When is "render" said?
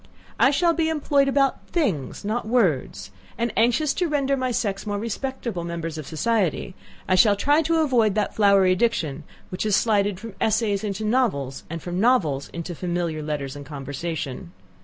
4.07-4.35